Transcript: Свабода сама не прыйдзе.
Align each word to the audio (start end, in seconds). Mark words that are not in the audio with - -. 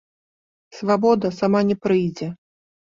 Свабода 0.79 1.33
сама 1.39 1.65
не 1.71 1.77
прыйдзе. 1.87 2.35